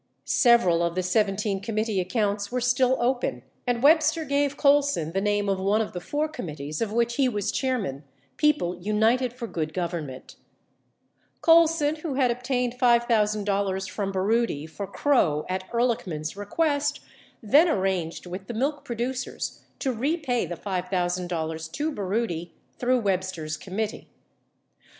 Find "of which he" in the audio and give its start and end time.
6.81-7.29